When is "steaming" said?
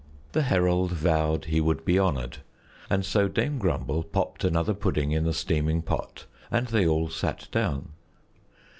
5.33-5.83